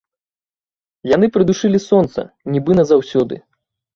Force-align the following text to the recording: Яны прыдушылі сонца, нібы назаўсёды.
Яны 1.15 1.27
прыдушылі 1.35 1.79
сонца, 1.89 2.25
нібы 2.53 2.79
назаўсёды. 2.83 3.35